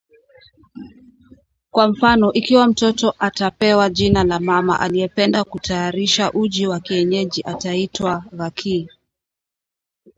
[1.71, 8.89] Kwa mfano ikiwa mtoto atapewa jina la mama aliyependa kutayarisha uji wa kienyeji ataitwa Gakii